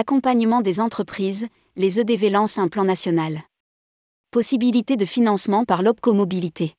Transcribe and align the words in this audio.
Accompagnement 0.00 0.62
des 0.62 0.80
entreprises, 0.80 1.46
les 1.76 2.00
EDV 2.00 2.30
lancent 2.30 2.56
un 2.56 2.68
plan 2.68 2.84
national. 2.84 3.42
Possibilité 4.30 4.96
de 4.96 5.04
financement 5.04 5.66
par 5.66 5.82
l'OPCO 5.82 6.14
Mobilité. 6.14 6.72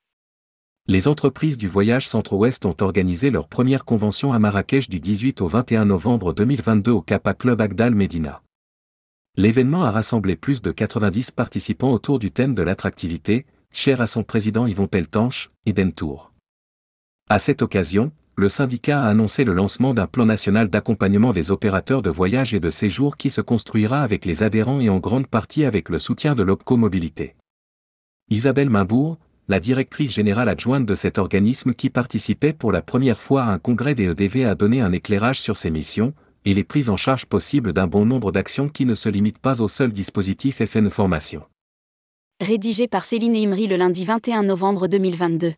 Les 0.87 1.07
entreprises 1.07 1.59
du 1.59 1.67
voyage 1.67 2.07
Centre-Ouest 2.07 2.65
ont 2.65 2.75
organisé 2.79 3.29
leur 3.29 3.47
première 3.47 3.85
convention 3.85 4.33
à 4.33 4.39
Marrakech 4.39 4.89
du 4.89 4.99
18 4.99 5.41
au 5.41 5.47
21 5.47 5.85
novembre 5.85 6.33
2022 6.33 6.89
au 6.89 7.01
Kappa 7.03 7.35
Club 7.35 7.61
Agdal 7.61 7.93
Medina. 7.93 8.41
L'événement 9.37 9.83
a 9.83 9.91
rassemblé 9.91 10.35
plus 10.35 10.63
de 10.63 10.71
90 10.71 11.29
participants 11.29 11.91
autour 11.91 12.17
du 12.17 12.31
thème 12.31 12.55
de 12.55 12.63
l'attractivité, 12.63 13.45
cher 13.71 14.01
à 14.01 14.07
son 14.07 14.23
président 14.23 14.65
Yvon 14.65 14.87
Peltanche, 14.87 15.51
Eden 15.67 15.93
Tour. 15.93 16.33
À 17.29 17.37
cette 17.37 17.61
occasion, 17.61 18.11
le 18.41 18.49
syndicat 18.49 19.03
a 19.03 19.07
annoncé 19.07 19.43
le 19.43 19.53
lancement 19.53 19.93
d'un 19.93 20.07
plan 20.07 20.25
national 20.25 20.67
d'accompagnement 20.67 21.31
des 21.31 21.51
opérateurs 21.51 22.01
de 22.01 22.09
voyage 22.09 22.55
et 22.55 22.59
de 22.59 22.71
séjour 22.71 23.15
qui 23.15 23.29
se 23.29 23.39
construira 23.39 24.01
avec 24.01 24.25
les 24.25 24.41
adhérents 24.41 24.79
et 24.79 24.89
en 24.89 24.97
grande 24.97 25.27
partie 25.27 25.63
avec 25.63 25.89
le 25.89 25.99
soutien 25.99 26.33
de 26.33 26.41
l'OPCO 26.41 26.75
Mobilité. 26.75 27.35
Isabelle 28.31 28.71
Mimbourg, 28.71 29.19
la 29.47 29.59
directrice 29.59 30.11
générale 30.11 30.49
adjointe 30.49 30.87
de 30.87 30.95
cet 30.95 31.19
organisme 31.19 31.75
qui 31.75 31.91
participait 31.91 32.51
pour 32.51 32.71
la 32.71 32.81
première 32.81 33.19
fois 33.19 33.43
à 33.43 33.51
un 33.51 33.59
congrès 33.59 33.93
des 33.93 34.05
EDV 34.05 34.45
a 34.45 34.55
donné 34.55 34.81
un 34.81 34.91
éclairage 34.91 35.39
sur 35.39 35.55
ses 35.55 35.69
missions, 35.69 36.15
et 36.43 36.55
les 36.55 36.63
prises 36.63 36.89
en 36.89 36.97
charge 36.97 37.27
possibles 37.27 37.73
d'un 37.73 37.85
bon 37.85 38.07
nombre 38.07 38.31
d'actions 38.31 38.69
qui 38.69 38.87
ne 38.87 38.95
se 38.95 39.09
limitent 39.09 39.37
pas 39.37 39.61
au 39.61 39.67
seul 39.67 39.91
dispositif 39.91 40.65
FN 40.65 40.89
Formation. 40.89 41.43
Rédigé 42.39 42.87
par 42.87 43.05
Céline 43.05 43.35
Imri 43.35 43.67
le 43.67 43.75
lundi 43.75 44.03
21 44.03 44.41
novembre 44.41 44.87
2022. 44.87 45.53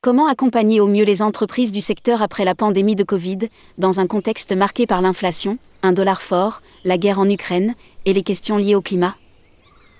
Comment 0.00 0.28
accompagner 0.28 0.78
au 0.78 0.86
mieux 0.86 1.02
les 1.02 1.22
entreprises 1.22 1.72
du 1.72 1.80
secteur 1.80 2.22
après 2.22 2.44
la 2.44 2.54
pandémie 2.54 2.94
de 2.94 3.02
Covid, 3.02 3.48
dans 3.78 3.98
un 3.98 4.06
contexte 4.06 4.52
marqué 4.54 4.86
par 4.86 5.02
l'inflation, 5.02 5.58
un 5.82 5.90
dollar 5.90 6.22
fort, 6.22 6.62
la 6.84 6.98
guerre 6.98 7.18
en 7.18 7.28
Ukraine 7.28 7.74
et 8.04 8.12
les 8.12 8.22
questions 8.22 8.58
liées 8.58 8.76
au 8.76 8.80
climat? 8.80 9.16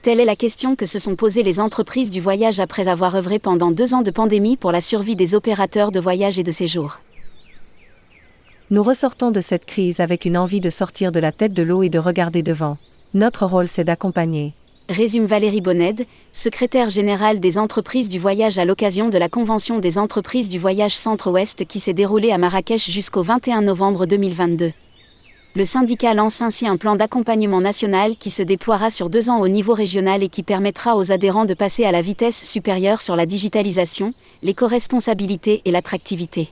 Telle 0.03 0.21
est 0.21 0.25
la 0.25 0.37
question 0.37 0.77
que 0.77 0.87
se 0.87 1.01
sont 1.01 1.17
posées 1.17 1.43
les 1.43 1.59
entreprises 1.59 2.13
du 2.13 2.21
voyage 2.21 2.61
après 2.61 2.87
avoir 2.87 3.17
œuvré 3.17 3.41
pendant 3.41 3.73
deux 3.73 3.93
ans 3.93 4.03
de 4.03 4.13
pandémie 4.13 4.57
pour 4.57 4.71
la 4.71 4.81
survie 4.81 5.17
des 5.17 5.35
opérateurs 5.35 5.91
de 5.91 5.99
voyage 5.99 6.39
et 6.39 6.45
de 6.45 6.53
séjour. 6.53 7.01
Nous 8.71 8.85
ressortons 8.85 9.33
de 9.33 9.41
cette 9.41 9.67
crise 9.67 9.99
avec 9.99 10.25
une 10.25 10.39
envie 10.39 10.61
de 10.61 10.71
sortir 10.71 11.11
de 11.11 11.19
la 11.19 11.33
tête 11.33 11.55
de 11.55 11.65
l'eau 11.65 11.83
et 11.83 11.89
de 11.89 11.99
regarder 11.99 12.45
devant. 12.45 12.79
Notre 13.15 13.47
rôle, 13.47 13.67
c'est 13.67 13.83
d'accompagner. 13.83 14.55
Résume 14.89 15.27
Valérie 15.27 15.61
Bonned, 15.61 16.07
secrétaire 16.33 16.89
générale 16.89 17.41
des 17.41 17.59
entreprises 17.59 18.09
du 18.09 18.19
voyage 18.19 18.59
à 18.59 18.65
l'occasion 18.65 19.11
de 19.11 19.19
la 19.19 19.29
Convention 19.29 19.81
des 19.81 19.99
entreprises 19.99 20.49
du 20.49 20.59
voyage 20.59 20.97
Centre-Ouest 20.97 21.67
qui 21.67 21.79
s'est 21.79 21.93
déroulée 21.93 22.33
à 22.33 22.39
Marrakech 22.39 22.91
jusqu'au 22.91 23.23
21 23.23 23.61
novembre 23.63 24.07
2022 24.07 24.73
le 25.55 25.65
syndicat 25.65 26.15
lance 26.15 26.41
ainsi 26.41 26.69
un 26.69 26.77
plan 26.77 26.95
d'accompagnement 26.95 27.61
national 27.61 28.17
qui 28.17 28.31
se 28.31 28.45
déploiera 28.45 28.91
sur 28.91 29.11
deux 29.11 29.29
ans 29.29 29.41
au 29.41 29.49
niveau 29.49 29.75
régional 29.75 30.23
et 30.23 30.29
qui 30.29 30.45
permettra 30.45 30.97
aux 30.97 31.11
adhérents 31.11 31.47
de 31.47 31.55
passer 31.55 31.85
à 31.85 31.91
la 31.91 32.01
vitesse 32.01 32.49
supérieure 32.49 33.03
sur 33.03 33.17
la 33.17 33.27
digitalisation, 33.27 34.13
l'éco-responsabilité 34.43 35.63
et 35.65 35.73
l'attractivité. 35.73 36.49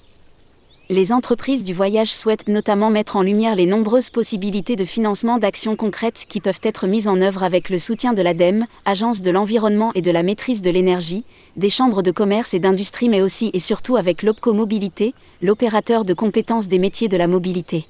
Les 0.88 1.12
entreprises 1.12 1.64
du 1.64 1.74
voyage 1.74 2.14
souhaitent 2.14 2.46
notamment 2.46 2.90
mettre 2.90 3.16
en 3.16 3.22
lumière 3.22 3.56
les 3.56 3.66
nombreuses 3.66 4.08
possibilités 4.08 4.76
de 4.76 4.84
financement 4.84 5.38
d'actions 5.40 5.74
concrètes 5.74 6.26
qui 6.28 6.40
peuvent 6.40 6.60
être 6.62 6.86
mises 6.86 7.08
en 7.08 7.20
œuvre 7.20 7.42
avec 7.42 7.70
le 7.70 7.80
soutien 7.80 8.12
de 8.12 8.22
l'ADEME, 8.22 8.66
Agence 8.84 9.20
de 9.20 9.32
l'environnement 9.32 9.90
et 9.96 10.00
de 10.00 10.12
la 10.12 10.22
maîtrise 10.22 10.62
de 10.62 10.70
l'énergie, 10.70 11.24
des 11.56 11.70
chambres 11.70 12.02
de 12.02 12.12
commerce 12.12 12.54
et 12.54 12.60
d'industrie 12.60 13.08
mais 13.08 13.20
aussi 13.20 13.50
et 13.52 13.58
surtout 13.58 13.96
avec 13.96 14.22
l'OPCO 14.22 14.52
Mobilité, 14.52 15.12
l'opérateur 15.42 16.04
de 16.04 16.14
compétences 16.14 16.68
des 16.68 16.78
métiers 16.78 17.08
de 17.08 17.16
la 17.16 17.26
mobilité. 17.26 17.86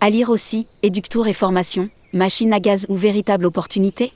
À 0.00 0.10
lire 0.10 0.30
aussi, 0.30 0.66
éductour 0.82 1.28
et 1.28 1.32
formation, 1.32 1.90
machine 2.12 2.52
à 2.52 2.58
gaz 2.58 2.86
ou 2.88 2.96
véritable 2.96 3.46
opportunité? 3.46 4.12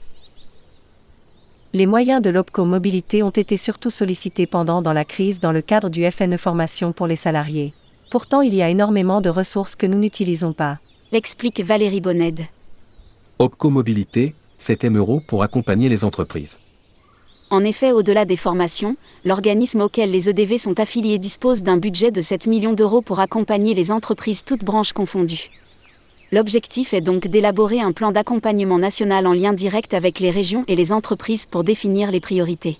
Les 1.71 1.85
moyens 1.85 2.21
de 2.21 2.29
l'OPCO 2.29 2.65
Mobilité 2.65 3.23
ont 3.23 3.29
été 3.29 3.55
surtout 3.55 3.89
sollicités 3.89 4.47
pendant 4.47 4.81
dans 4.81 4.93
la 4.93 5.05
crise 5.05 5.39
dans 5.39 5.53
le 5.53 5.61
cadre 5.61 5.89
du 5.89 6.03
FNE 6.11 6.35
Formation 6.35 6.91
pour 6.91 7.07
les 7.07 7.15
salariés. 7.15 7.73
Pourtant, 8.15 8.39
il 8.39 8.55
y 8.55 8.61
a 8.61 8.69
énormément 8.69 9.19
de 9.19 9.27
ressources 9.27 9.75
que 9.75 9.85
nous 9.85 9.97
n'utilisons 9.97 10.53
pas. 10.53 10.79
L'explique 11.11 11.59
Valérie 11.59 11.99
Bonned. 11.99 12.39
OPCO 13.39 13.69
Mobilité, 13.69 14.35
7 14.57 14.85
euros 14.85 15.21
pour 15.27 15.43
accompagner 15.43 15.89
les 15.89 16.05
entreprises. 16.05 16.57
En 17.49 17.65
effet, 17.65 17.91
au-delà 17.91 18.23
des 18.23 18.37
formations, 18.37 18.95
l'organisme 19.25 19.81
auquel 19.81 20.11
les 20.11 20.29
EDV 20.29 20.57
sont 20.57 20.79
affiliés 20.79 21.19
dispose 21.19 21.61
d'un 21.61 21.75
budget 21.75 22.11
de 22.11 22.21
7 22.21 22.47
millions 22.47 22.71
d'euros 22.71 23.01
pour 23.01 23.19
accompagner 23.19 23.73
les 23.73 23.91
entreprises 23.91 24.45
toutes 24.45 24.63
branches 24.63 24.93
confondues. 24.93 25.51
L'objectif 26.31 26.93
est 26.93 27.01
donc 27.01 27.27
d'élaborer 27.27 27.81
un 27.81 27.91
plan 27.91 28.13
d'accompagnement 28.13 28.79
national 28.79 29.27
en 29.27 29.33
lien 29.33 29.51
direct 29.51 29.93
avec 29.93 30.21
les 30.21 30.31
régions 30.31 30.63
et 30.69 30.77
les 30.77 30.93
entreprises 30.93 31.45
pour 31.45 31.65
définir 31.65 32.11
les 32.11 32.21
priorités. 32.21 32.77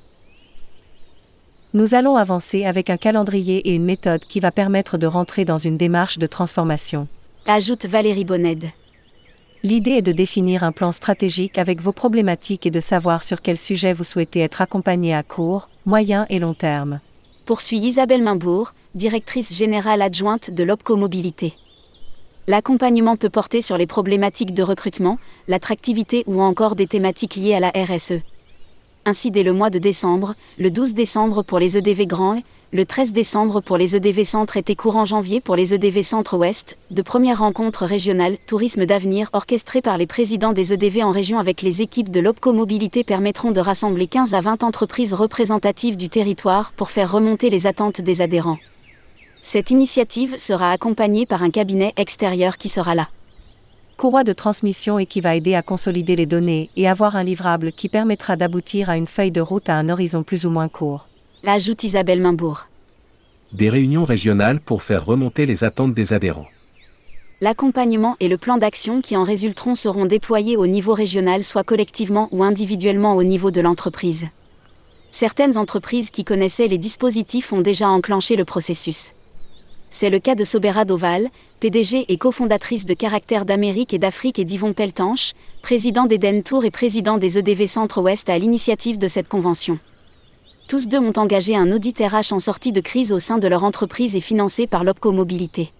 Nous 1.75 1.93
allons 1.93 2.15
avancer 2.15 2.63
avec 2.63 2.89
un 2.89 2.95
calendrier 2.95 3.57
et 3.67 3.75
une 3.75 3.83
méthode 3.83 4.23
qui 4.23 4.39
va 4.39 4.49
permettre 4.49 4.97
de 4.97 5.07
rentrer 5.07 5.43
dans 5.43 5.57
une 5.57 5.75
démarche 5.75 6.17
de 6.17 6.25
transformation. 6.25 7.09
Ajoute 7.47 7.85
Valérie 7.85 8.23
Bonned. 8.23 8.63
L'idée 9.61 9.91
est 9.91 10.01
de 10.01 10.13
définir 10.13 10.63
un 10.63 10.71
plan 10.71 10.93
stratégique 10.93 11.57
avec 11.57 11.81
vos 11.81 11.91
problématiques 11.91 12.65
et 12.65 12.71
de 12.71 12.79
savoir 12.79 13.23
sur 13.23 13.41
quel 13.41 13.57
sujet 13.57 13.91
vous 13.91 14.05
souhaitez 14.05 14.39
être 14.39 14.61
accompagné 14.61 15.13
à 15.13 15.21
court, 15.21 15.67
moyen 15.85 16.25
et 16.29 16.39
long 16.39 16.53
terme. 16.53 17.01
Poursuit 17.45 17.79
Isabelle 17.79 18.23
Mimbourg, 18.23 18.71
directrice 18.93 19.53
générale 19.53 20.01
adjointe 20.01 20.51
de 20.51 20.63
l'OPCO 20.63 20.95
Mobilité. 20.95 21.55
L'accompagnement 22.47 23.17
peut 23.17 23.29
porter 23.29 23.59
sur 23.59 23.77
les 23.77 23.85
problématiques 23.85 24.53
de 24.53 24.63
recrutement, 24.63 25.17
l'attractivité 25.49 26.23
ou 26.25 26.41
encore 26.41 26.77
des 26.77 26.87
thématiques 26.87 27.35
liées 27.35 27.55
à 27.55 27.59
la 27.59 27.73
RSE. 27.75 28.21
Ainsi 29.07 29.29
dès 29.29 29.43
le 29.43 29.53
mois 29.53 29.69
de 29.69 29.77
décembre, 29.77 30.33
le 30.57 30.71
12 30.71 30.95
décembre 30.95 31.43
pour 31.43 31.59
les 31.59 31.77
EDV 31.77 32.07
Grand, 32.07 32.41
le 32.73 32.87
13 32.87 33.13
décembre 33.13 33.61
pour 33.61 33.77
les 33.77 33.95
EDV 33.95 34.23
Centre 34.23 34.57
et 34.57 34.75
courant 34.75 35.05
janvier 35.05 35.41
pour 35.41 35.55
les 35.55 35.75
EDV 35.75 36.01
Centre-Ouest, 36.01 36.75
de 36.89 37.03
premières 37.03 37.37
rencontres 37.37 37.85
régionales 37.85 38.39
Tourisme 38.47 38.87
d'avenir 38.87 39.29
orchestrées 39.33 39.83
par 39.83 39.99
les 39.99 40.07
présidents 40.07 40.53
des 40.53 40.73
EDV 40.73 41.03
en 41.03 41.11
région 41.11 41.37
avec 41.37 41.61
les 41.61 41.83
équipes 41.83 42.09
de 42.09 42.19
l'OPCO 42.19 42.51
Mobilité 42.51 43.03
permettront 43.03 43.51
de 43.51 43.59
rassembler 43.59 44.07
15 44.07 44.33
à 44.33 44.41
20 44.41 44.63
entreprises 44.63 45.13
représentatives 45.13 45.97
du 45.97 46.09
territoire 46.09 46.71
pour 46.75 46.89
faire 46.89 47.11
remonter 47.11 47.51
les 47.51 47.67
attentes 47.67 48.01
des 48.01 48.23
adhérents. 48.23 48.57
Cette 49.43 49.69
initiative 49.69 50.39
sera 50.39 50.71
accompagnée 50.71 51.27
par 51.27 51.43
un 51.43 51.51
cabinet 51.51 51.93
extérieur 51.95 52.57
qui 52.57 52.69
sera 52.69 52.95
là. 52.95 53.07
Courroie 53.97 54.25
de 54.25 54.33
transmission 54.33 54.99
et 54.99 55.05
qui 55.05 55.21
va 55.21 55.35
aider 55.35 55.55
à 55.55 55.61
consolider 55.61 56.17
les 56.17 56.25
données 56.25 56.69
et 56.75 56.87
avoir 56.87 57.15
un 57.15 57.23
livrable 57.23 57.71
qui 57.71 57.87
permettra 57.87 58.35
d'aboutir 58.35 58.89
à 58.89 58.97
une 58.97 59.07
feuille 59.07 59.31
de 59.31 59.39
route 59.39 59.69
à 59.69 59.75
un 59.75 59.87
horizon 59.87 60.23
plus 60.23 60.45
ou 60.45 60.49
moins 60.49 60.67
court. 60.67 61.07
L'ajoute 61.43 61.85
Isabelle 61.85 62.21
Mimbourg. 62.21 62.67
Des 63.53 63.69
réunions 63.69 64.03
régionales 64.03 64.59
pour 64.59 64.83
faire 64.83 65.05
remonter 65.05 65.45
les 65.45 65.63
attentes 65.63 65.93
des 65.93 66.11
adhérents. 66.11 66.47
L'accompagnement 67.39 68.17
et 68.19 68.27
le 68.27 68.37
plan 68.37 68.57
d'action 68.57 69.01
qui 69.01 69.15
en 69.15 69.23
résulteront 69.23 69.75
seront 69.75 70.05
déployés 70.05 70.57
au 70.57 70.67
niveau 70.67 70.93
régional 70.93 71.45
soit 71.45 71.63
collectivement 71.63 72.27
ou 72.33 72.43
individuellement 72.43 73.15
au 73.15 73.23
niveau 73.23 73.49
de 73.49 73.61
l'entreprise. 73.61 74.25
Certaines 75.11 75.57
entreprises 75.57 76.09
qui 76.09 76.25
connaissaient 76.25 76.67
les 76.67 76.77
dispositifs 76.77 77.53
ont 77.53 77.61
déjà 77.61 77.87
enclenché 77.87 78.35
le 78.35 78.43
processus. 78.43 79.11
C'est 79.97 80.09
le 80.09 80.19
cas 80.19 80.35
de 80.35 80.43
Sobera 80.43 80.83
Doval, 80.83 81.29
PDG 81.61 82.03
et 82.09 82.17
cofondatrice 82.17 82.85
de 82.85 82.93
Caractère 82.93 83.45
d'Amérique 83.45 83.93
et 83.93 83.97
d'Afrique 83.97 84.39
et 84.39 84.43
d'Yvon 84.43 84.73
Peltanche, 84.73 85.31
président 85.61 86.05
d'Eden 86.05 86.43
Tour 86.43 86.65
et 86.65 86.69
président 86.69 87.17
des 87.17 87.37
EDV 87.37 87.65
Centre-Ouest 87.65 88.27
à 88.27 88.37
l'initiative 88.37 88.97
de 88.97 89.07
cette 89.07 89.29
convention. 89.29 89.79
Tous 90.67 90.89
deux 90.89 90.99
ont 90.99 91.13
engagé 91.15 91.55
un 91.55 91.71
audit 91.71 91.97
RH 91.97 92.33
en 92.33 92.39
sortie 92.39 92.73
de 92.73 92.81
crise 92.81 93.13
au 93.13 93.19
sein 93.19 93.37
de 93.37 93.47
leur 93.47 93.63
entreprise 93.63 94.17
et 94.17 94.19
financé 94.19 94.67
par 94.67 94.83
l'OPCO 94.83 95.13
Mobilité. 95.13 95.71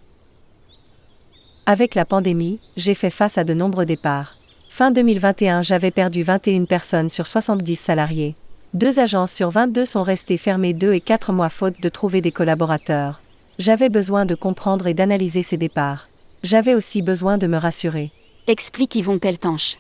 Avec 1.66 1.94
la 1.94 2.06
pandémie, 2.06 2.62
j'ai 2.78 2.94
fait 2.94 3.10
face 3.10 3.38
à 3.38 3.44
de 3.44 3.54
nombreux 3.54 3.86
départs. 3.86 4.38
Fin 4.70 4.92
2021, 4.92 5.62
j'avais 5.62 5.92
perdu 5.92 6.24
21 6.24 6.64
personnes 6.64 7.10
sur 7.10 7.28
70 7.28 7.76
salariés. 7.76 8.36
Deux 8.74 8.98
agences 9.02 9.34
sur 9.34 9.50
22 9.50 9.84
sont 9.84 10.04
restées 10.04 10.38
fermées 10.38 10.74
deux 10.74 10.94
et 10.94 11.02
quatre 11.02 11.34
mois 11.34 11.50
faute 11.50 11.82
de 11.82 11.90
trouver 11.90 12.22
des 12.22 12.32
collaborateurs. 12.32 13.20
J'avais 13.58 13.88
besoin 13.88 14.26
de 14.26 14.36
comprendre 14.36 14.86
et 14.86 14.94
d'analyser 14.94 15.42
ces 15.42 15.56
départs. 15.56 16.10
J'avais 16.44 16.76
aussi 16.76 17.02
besoin 17.02 17.38
de 17.38 17.48
me 17.48 17.58
rassurer. 17.58 18.12
Explique 18.48 18.96
Yvon 18.96 19.18
Peltanche. 19.18 19.78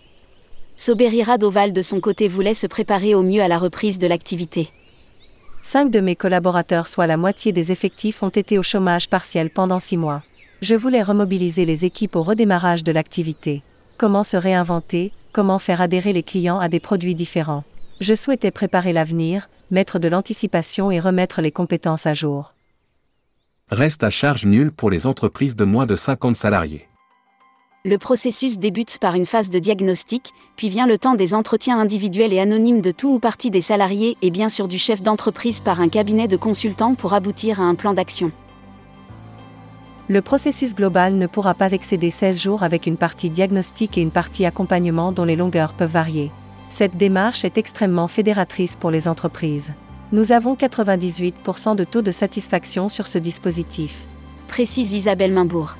Soberira 0.77 1.38
Doval 1.38 1.74
de 1.74 1.81
son 1.81 2.00
côté 2.00 2.30
voulait 2.30 2.54
se 2.54 2.68
préparer 2.68 3.16
au 3.16 3.22
mieux 3.22 3.42
à 3.42 3.50
la 3.50 3.57
reprise 3.57 4.00
de 4.00 4.07
l'activité. 4.07 4.69
Cinq 5.62 5.92
de 5.92 6.00
mes 6.00 6.16
collaborateurs, 6.16 6.88
soit 6.88 7.06
la 7.06 7.18
moitié 7.18 7.51
des 7.51 7.74
effectifs, 7.74 8.24
ont 8.24 8.30
été 8.30 8.57
au 8.57 8.63
chômage 8.63 9.10
partiel 9.10 9.50
pendant 9.50 9.81
six 9.81 9.98
mois. 9.98 10.24
Je 10.62 10.75
voulais 10.75 11.04
remobiliser 11.04 11.66
les 11.66 11.83
équipes 11.83 12.16
au 12.16 12.24
redémarrage 12.24 12.83
de 12.83 12.94
l'activité. 12.94 13.62
Comment 13.98 14.24
se 14.24 14.38
réinventer, 14.38 15.12
comment 15.33 15.60
faire 15.60 15.81
adhérer 15.81 16.13
les 16.13 16.24
clients 16.24 16.60
à 16.60 16.69
des 16.69 16.80
produits 16.80 17.16
différents? 17.16 17.66
Je 18.00 18.16
souhaitais 18.16 18.51
préparer 18.51 18.94
l'avenir, 18.94 19.50
mettre 19.69 20.00
de 20.00 20.07
l'anticipation 20.07 20.92
et 20.92 21.00
remettre 21.00 21.42
les 21.42 21.51
compétences 21.51 22.06
à 22.06 22.13
jour. 22.13 22.55
Reste 23.71 24.03
à 24.03 24.12
charge 24.12 24.45
nulle 24.45 24.71
pour 24.71 24.91
les 24.91 25.07
entreprises 25.07 25.56
de 25.56 25.65
moins 25.65 25.88
de 25.88 25.95
50 25.95 26.35
salariés. 26.35 26.88
Le 27.83 27.97
processus 27.97 28.59
débute 28.59 29.00
par 29.00 29.15
une 29.15 29.25
phase 29.25 29.50
de 29.50 29.57
diagnostic, 29.57 30.33
puis 30.56 30.69
vient 30.69 30.85
le 30.85 31.00
temps 31.00 31.15
des 31.15 31.33
entretiens 31.33 31.79
individuels 31.79 32.31
et 32.31 32.39
anonymes 32.39 32.81
de 32.81 32.91
tout 32.91 33.09
ou 33.15 33.17
partie 33.17 33.50
des 33.50 33.62
salariés 33.62 34.17
et 34.21 34.29
bien 34.29 34.50
sûr 34.50 34.67
du 34.67 34.77
chef 34.77 35.01
d'entreprise 35.01 35.62
par 35.62 35.81
un 35.81 35.89
cabinet 35.89 36.27
de 36.27 36.38
consultants 36.38 36.94
pour 36.94 37.13
aboutir 37.13 37.59
à 37.59 37.63
un 37.63 37.73
plan 37.73 37.95
d'action. 37.95 38.31
Le 40.09 40.21
processus 40.21 40.75
global 40.75 41.15
ne 41.15 41.25
pourra 41.25 41.56
pas 41.56 41.71
excéder 41.71 42.11
16 42.11 42.39
jours 42.39 42.61
avec 42.61 42.85
une 42.85 42.97
partie 42.97 43.31
diagnostic 43.31 43.97
et 43.97 44.01
une 44.01 44.11
partie 44.11 44.45
accompagnement 44.45 45.11
dont 45.11 45.25
les 45.25 45.35
longueurs 45.35 45.73
peuvent 45.73 45.91
varier. 45.91 46.31
Cette 46.69 46.97
démarche 46.97 47.44
est 47.44 47.57
extrêmement 47.57 48.07
fédératrice 48.07 48.75
pour 48.75 48.91
les 48.91 49.07
entreprises. 49.07 49.73
Nous 50.15 50.31
avons 50.31 50.56
98% 50.56 51.75
de 51.75 51.83
taux 51.83 52.01
de 52.01 52.12
satisfaction 52.12 52.88
sur 52.88 53.06
ce 53.06 53.17
dispositif. 53.17 54.07
Précise 54.47 54.94
Isabelle 54.94 55.33
Maimbourg. 55.33 55.75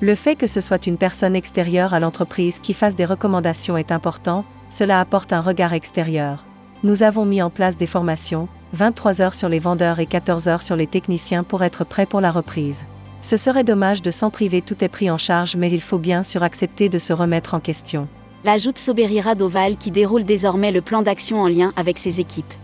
Le 0.00 0.14
fait 0.14 0.36
que 0.36 0.46
ce 0.46 0.62
soit 0.62 0.86
une 0.86 0.96
personne 0.96 1.36
extérieure 1.36 1.92
à 1.92 2.00
l'entreprise 2.00 2.60
qui 2.60 2.72
fasse 2.72 2.96
des 2.96 3.04
recommandations 3.04 3.76
est 3.76 3.92
important, 3.92 4.46
cela 4.70 5.00
apporte 5.00 5.34
un 5.34 5.42
regard 5.42 5.74
extérieur. 5.74 6.46
Nous 6.82 7.02
avons 7.02 7.26
mis 7.26 7.42
en 7.42 7.50
place 7.50 7.76
des 7.76 7.86
formations, 7.86 8.48
23 8.72 9.20
heures 9.20 9.34
sur 9.34 9.50
les 9.50 9.58
vendeurs 9.58 9.98
et 9.98 10.06
14 10.06 10.48
heures 10.48 10.62
sur 10.62 10.76
les 10.76 10.86
techniciens 10.86 11.44
pour 11.44 11.62
être 11.62 11.84
prêts 11.84 12.06
pour 12.06 12.22
la 12.22 12.30
reprise. 12.30 12.86
Ce 13.20 13.36
serait 13.36 13.64
dommage 13.64 14.00
de 14.00 14.10
s'en 14.10 14.30
priver, 14.30 14.62
tout 14.62 14.82
est 14.82 14.88
pris 14.88 15.10
en 15.10 15.18
charge, 15.18 15.56
mais 15.56 15.70
il 15.70 15.82
faut 15.82 15.98
bien 15.98 16.24
sûr 16.24 16.42
accepter 16.42 16.88
de 16.88 16.98
se 16.98 17.12
remettre 17.12 17.52
en 17.52 17.60
question. 17.60 18.08
L'ajoute 18.44 18.78
Soberi 18.78 19.20
Radoval 19.20 19.76
qui 19.76 19.90
déroule 19.90 20.24
désormais 20.24 20.72
le 20.72 20.80
plan 20.80 21.02
d'action 21.02 21.42
en 21.42 21.48
lien 21.48 21.74
avec 21.76 21.98
ses 21.98 22.18
équipes. 22.18 22.54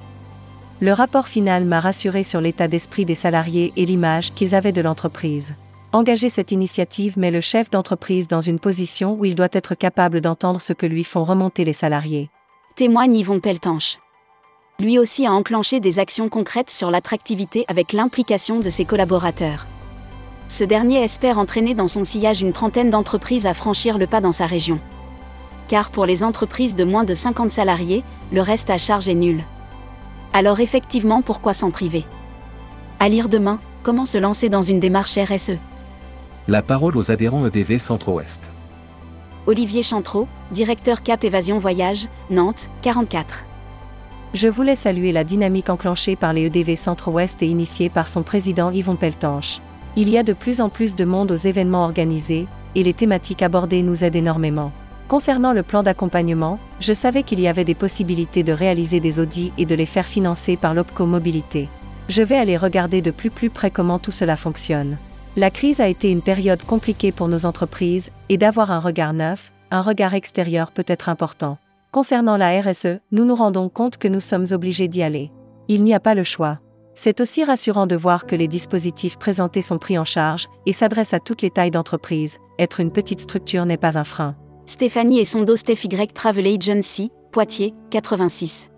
Le 0.81 0.93
rapport 0.93 1.27
final 1.27 1.65
m'a 1.65 1.81
rassuré 1.81 2.23
sur 2.23 2.41
l'état 2.41 2.69
d'esprit 2.69 3.05
des 3.05 3.17
salariés 3.17 3.73
et 3.77 3.85
l'image 3.85 4.33
qu'ils 4.33 4.55
avaient 4.55 4.71
de 4.71 4.81
l'entreprise. 4.81 5.55
Engager 5.93 6.29
cette 6.29 6.53
initiative 6.53 7.19
met 7.19 7.33
le 7.33 7.41
chef 7.41 7.69
d'entreprise 7.69 8.29
dans 8.29 8.41
une 8.41 8.61
position 8.61 9.15
où 9.15 9.25
il 9.25 9.35
doit 9.35 9.49
être 9.51 9.75
capable 9.75 10.21
d'entendre 10.21 10.61
ce 10.61 10.73
que 10.73 10.87
lui 10.87 11.03
font 11.03 11.25
remonter 11.25 11.65
les 11.65 11.73
salariés. 11.73 12.31
Témoigne 12.77 13.17
Yvon 13.17 13.41
Peltanche. 13.41 13.99
Lui 14.79 15.01
aussi 15.01 15.27
a 15.27 15.33
enclenché 15.33 15.81
des 15.81 15.99
actions 15.99 16.29
concrètes 16.29 16.71
sur 16.71 16.93
l'attractivité 16.93 17.65
avec 17.67 17.93
l'implication 17.93 18.61
de 18.61 18.69
ses 18.69 18.85
collaborateurs. 18.85 19.67
Ce 20.47 20.63
dernier 20.63 21.03
espère 21.03 21.39
entraîner 21.39 21.75
dans 21.75 21.89
son 21.89 22.05
sillage 22.05 22.41
une 22.41 22.53
trentaine 22.53 22.91
d'entreprises 22.91 23.47
à 23.47 23.55
franchir 23.55 23.99
le 23.99 24.07
pas 24.07 24.21
dans 24.21 24.31
sa 24.31 24.47
région. 24.47 24.79
Car 25.67 25.91
pour 25.91 26.07
les 26.07 26.23
entreprises 26.23 26.77
de 26.77 26.85
moins 26.85 27.05
de 27.05 27.15
50 27.15 27.51
salariés, 27.51 28.05
le 28.31 28.43
reste 28.43 28.71
à 28.71 28.79
charge 28.79 29.09
est 29.09 29.15
nul. 29.15 29.43
Alors 30.33 30.61
effectivement, 30.61 31.23
pourquoi 31.23 31.53
s'en 31.53 31.71
priver? 31.71 32.05
À 33.01 33.09
lire 33.09 33.29
demain, 33.29 33.61
comment 33.83 34.07
se 34.07 34.19
lancer 34.19 34.49
dans 34.49 34.63
une 34.63 34.81
démarche 34.81 35.19
RSE 35.19 35.59
la 36.49 36.63
parole 36.63 36.97
aux 36.97 37.11
adhérents 37.11 37.47
EDV 37.47 37.79
Centre-Ouest. 37.79 38.53
Olivier 39.47 39.83
Chantreau, 39.83 40.27
directeur 40.51 41.03
Cap 41.03 41.23
Évasion 41.23 41.59
Voyage, 41.59 42.09
Nantes, 42.31 42.71
44. 42.81 43.45
Je 44.33 44.49
voulais 44.49 44.75
saluer 44.75 45.13
la 45.13 45.25
dynamique 45.25 45.69
enclenchée 45.69 46.17
par 46.17 46.33
les 46.33 46.47
EDV 46.47 46.75
Centre-Ouest 46.75 47.43
et 47.43 47.47
initiée 47.47 47.91
par 47.91 48.09
son 48.09 48.23
président 48.23 48.71
Yvon 48.71 48.97
Peltanche. 48.97 49.61
Il 49.95 50.09
y 50.09 50.17
a 50.17 50.23
de 50.23 50.33
plus 50.33 50.63
en 50.63 50.71
plus 50.71 50.95
de 50.95 51.05
monde 51.05 51.33
aux 51.33 51.37
événements 51.37 51.85
organisés, 51.85 52.47
et 52.75 52.83
les 52.83 52.95
thématiques 52.95 53.43
abordées 53.43 53.83
nous 53.83 54.03
aident 54.03 54.17
énormément. 54.17 54.73
Concernant 55.09 55.55
le 55.55 55.63
plan 55.63 55.83
d'accompagnement, 55.83 56.59
je 56.81 56.93
savais 56.93 57.23
qu'il 57.23 57.41
y 57.41 57.49
avait 57.49 57.65
des 57.65 57.75
possibilités 57.75 58.43
de 58.43 58.53
réaliser 58.53 59.01
des 59.01 59.21
audits 59.21 59.53
et 59.57 59.65
de 59.65 59.75
les 59.75 59.87
faire 59.87 60.05
financer 60.05 60.59
par 60.59 60.75
l'OPCO 60.75 61.07
Mobilité. 61.07 61.71
Je 62.11 62.23
vais 62.23 62.37
aller 62.37 62.59
regarder 62.59 63.01
de 63.01 63.11
plus 63.11 63.31
près 63.49 63.71
comment 63.71 63.99
tout 63.99 64.11
cela 64.11 64.37
fonctionne. 64.37 64.99
La 65.35 65.51
crise 65.51 65.81
a 65.81 65.89
été 65.89 66.11
une 66.11 66.21
période 66.21 66.63
compliquée 66.63 67.11
pour 67.11 67.29
nos 67.29 67.47
entreprises, 67.47 68.11
et 68.29 68.37
d'avoir 68.37 68.71
un 68.71 68.81
regard 68.81 69.15
neuf, 69.15 69.51
un 69.71 69.81
regard 69.81 70.13
extérieur 70.13 70.73
peut 70.73 70.85
être 70.87 71.09
important. 71.09 71.57
Concernant 71.91 72.37
la 72.37 72.61
RSE, 72.61 73.01
nous 73.11 73.25
nous 73.25 73.35
rendons 73.35 73.71
compte 73.71 73.97
que 73.97 74.09
nous 74.09 74.21
sommes 74.21 74.47
obligés 74.51 74.89
d'y 74.89 75.03
aller. 75.03 75.31
Il 75.69 75.85
n'y 75.85 75.95
a 75.95 76.01
pas 76.01 76.15
le 76.15 76.25
choix. 76.25 76.59
C'est 76.95 77.23
aussi 77.23 77.45
rassurant 77.45 77.87
de 77.87 77.97
voir 77.97 78.27
que 78.27 78.37
les 78.37 78.49
dispositifs 78.49 79.17
présentés 79.17 79.63
sont 79.63 79.79
pris 79.79 79.99
en 79.99 80.05
charge 80.05 80.49
et 80.67 80.75
s'adressent 80.75 81.15
à 81.15 81.21
toutes 81.21 81.41
les 81.41 81.51
tailles 81.51 81.71
d'entreprise. 81.71 82.37
Être 82.59 82.81
une 82.81 82.91
petite 82.91 83.21
structure 83.21 83.65
n'est 83.65 83.79
pas 83.79 83.97
un 83.97 84.05
frein. 84.05 84.37
Stéphanie 84.69 85.19
et 85.19 85.25
son 85.25 85.45
dos 85.45 85.57
Steph 85.57 85.85
Y 85.85 86.13
Travel 86.13 86.47
Agency, 86.47 87.11
Poitiers, 87.33 87.73
86. 87.89 88.69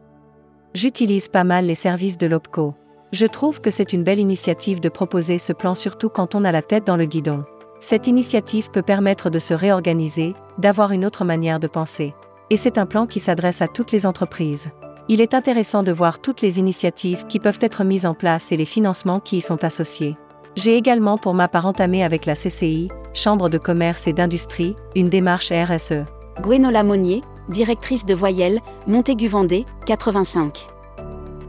J'utilise 0.73 1.27
pas 1.27 1.43
mal 1.43 1.67
les 1.67 1.75
services 1.75 2.17
de 2.17 2.29
l'OPCO. 2.29 2.75
Je 3.11 3.27
trouve 3.27 3.61
que 3.61 3.73
c'est 3.73 3.93
une 3.93 4.05
belle 4.05 4.21
initiative 4.21 4.79
de 4.79 4.89
proposer 4.89 5.39
ce 5.39 5.53
plan 5.53 5.75
surtout 5.75 6.09
quand 6.09 6.37
on 6.37 6.45
a 6.45 6.53
la 6.53 6.63
tête 6.63 6.87
dans 6.87 6.97
le 6.97 7.07
guidon. 7.07 7.43
Cette 7.81 8.07
initiative 8.07 8.71
peut 8.71 8.83
permettre 8.83 9.31
de 9.31 9.41
se 9.41 9.53
réorganiser, 9.53 10.37
d'avoir 10.59 10.93
une 10.93 11.05
autre 11.05 11.25
manière 11.25 11.59
de 11.59 11.67
penser. 11.67 12.15
Et 12.51 12.57
c'est 12.57 12.79
un 12.79 12.87
plan 12.87 13.09
qui 13.09 13.19
s'adresse 13.19 13.61
à 13.61 13.67
toutes 13.67 13.91
les 13.91 14.07
entreprises. 14.07 14.71
Il 15.09 15.21
est 15.21 15.35
intéressant 15.35 15.83
de 15.83 15.91
voir 15.91 16.21
toutes 16.21 16.41
les 16.41 16.61
initiatives 16.61 17.27
qui 17.27 17.41
peuvent 17.41 17.59
être 17.61 17.83
mises 17.83 18.07
en 18.07 18.15
place 18.15 18.53
et 18.53 18.57
les 18.57 18.65
financements 18.65 19.19
qui 19.19 19.39
y 19.39 19.41
sont 19.41 19.65
associés. 19.65 20.17
J'ai 20.55 20.77
également 20.77 21.19
pour 21.19 21.35
ma 21.35 21.49
part 21.49 21.67
entamé 21.67 22.05
avec 22.05 22.27
la 22.27 22.35
CCI, 22.35 22.91
Chambre 23.13 23.49
de 23.49 23.59
commerce 23.59 24.07
et 24.07 24.13
d'industrie, 24.13 24.77
une 24.95 25.09
démarche 25.09 25.53
RSE. 25.53 26.05
Gwenola 26.41 26.83
Monnier, 26.83 27.23
directrice 27.49 28.07
de 28.07 28.15
Voyelle, 28.15 28.61
Montaigu-Vendée, 28.87 29.67
85 29.87 30.69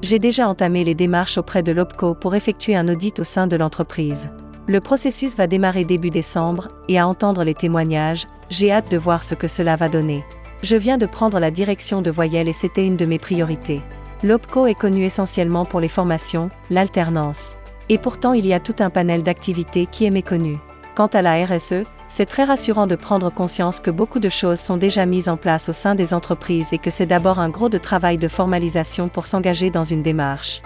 j'ai 0.02 0.18
déjà 0.18 0.48
entamé 0.48 0.84
les 0.84 0.96
démarches 0.96 1.38
auprès 1.38 1.62
de 1.62 1.72
l'OPCO 1.72 2.16
pour 2.16 2.34
effectuer 2.34 2.76
un 2.76 2.88
audit 2.88 3.20
au 3.20 3.24
sein 3.24 3.46
de 3.46 3.56
l'entreprise. 3.56 4.30
Le 4.68 4.82
processus 4.82 5.36
va 5.36 5.48
démarrer 5.48 5.86
début 5.86 6.10
décembre, 6.10 6.70
et 6.88 6.98
à 6.98 7.08
entendre 7.08 7.44
les 7.44 7.54
témoignages, 7.54 8.28
j'ai 8.50 8.72
hâte 8.72 8.90
de 8.90 8.98
voir 8.98 9.22
ce 9.22 9.36
que 9.36 9.48
cela 9.48 9.76
va 9.76 9.90
donner. 9.90 10.24
Je 10.64 10.76
viens 10.76 10.98
de 10.98 11.06
prendre 11.06 11.40
la 11.40 11.52
direction 11.52 12.02
de 12.02 12.12
Voyelle 12.12 12.48
et 12.48 12.54
c'était 12.54 12.86
une 12.86 12.98
de 12.98 13.06
mes 13.06 13.20
priorités. 13.20 13.82
L'OPCO 14.24 14.68
est 14.68 14.76
connu 14.76 15.04
essentiellement 15.04 15.66
pour 15.66 15.80
les 15.80 15.88
formations, 15.88 16.50
l'alternance. 16.70 17.56
Et 17.90 17.98
pourtant 17.98 18.34
il 18.34 18.46
y 18.46 18.54
a 18.54 18.60
tout 18.60 18.76
un 18.80 18.90
panel 18.90 19.24
d'activités 19.24 19.88
qui 19.88 20.06
est 20.06 20.12
méconnu. 20.12 20.58
Quant 20.94 21.08
à 21.08 21.22
la 21.22 21.46
RSE, 21.46 21.84
c'est 22.10 22.26
très 22.26 22.44
rassurant 22.44 22.86
de 22.86 22.98
prendre 22.98 23.30
conscience 23.30 23.80
que 23.80 23.92
beaucoup 23.92 24.20
de 24.20 24.28
choses 24.28 24.60
sont 24.60 24.76
déjà 24.76 25.06
mises 25.06 25.30
en 25.30 25.38
place 25.38 25.70
au 25.70 25.74
sein 25.74 25.96
des 25.96 26.14
entreprises 26.14 26.74
et 26.74 26.78
que 26.80 26.90
c'est 26.90 27.06
d'abord 27.06 27.40
un 27.40 27.48
gros 27.48 27.70
travail 27.70 28.18
de 28.18 28.28
formalisation 28.28 29.08
pour 29.08 29.26
s'engager 29.26 29.70
dans 29.70 29.86
une 29.86 30.04
démarche. 30.04 30.62